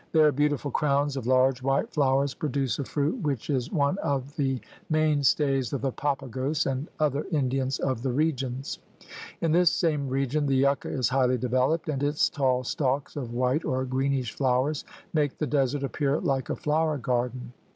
Their 0.13 0.31
beautiful 0.31 0.71
crowns 0.71 1.15
of 1.15 1.27
large 1.27 1.61
white 1.61 1.91
flowers 1.93 2.33
produce 2.33 2.79
a 2.79 2.83
fruit 2.83 3.21
which 3.21 3.51
is 3.51 3.71
one 3.71 3.99
of 3.99 4.35
the 4.35 4.53
114 4.53 4.55
THE 4.55 4.55
RED 4.55 4.61
MAN'S 5.15 5.33
CONTINENT 5.35 5.59
mainstays 5.59 5.73
of 5.73 5.81
the 5.81 5.91
Papagos 5.91 6.65
and 6.65 6.87
other 6.99 7.25
Indians 7.31 7.77
of 7.77 8.01
the 8.01 8.11
regions. 8.11 8.79
In 9.41 9.51
this 9.51 9.69
same 9.69 10.09
region 10.09 10.47
the 10.47 10.55
yucca 10.55 10.89
is 10.89 11.09
highly 11.09 11.37
developed, 11.37 11.87
and 11.87 12.01
its 12.01 12.29
tall 12.31 12.63
stalks 12.63 13.15
of 13.15 13.31
white 13.35 13.63
or 13.63 13.85
greenish 13.85 14.31
flowers 14.33 14.85
make 15.13 15.37
the 15.37 15.45
desert 15.45 15.83
appear 15.83 16.19
like 16.19 16.49
a 16.49 16.55
flower 16.55 16.97
garden. 16.97 17.53